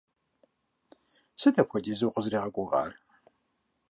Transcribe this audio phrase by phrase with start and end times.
[1.39, 2.91] Сыт апхуэдизу укъызэригъэгугъар?